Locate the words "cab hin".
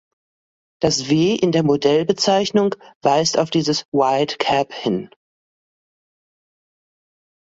4.37-5.11